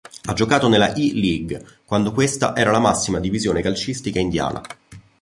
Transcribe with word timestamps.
Ha 0.23 0.33
giocato 0.33 0.67
nella 0.67 0.95
I-League 0.95 1.63
quando 1.85 2.11
questa 2.11 2.55
era 2.55 2.71
la 2.71 2.79
massima 2.79 3.19
divisione 3.19 3.61
calcistica 3.61 4.17
indiana. 4.17 4.59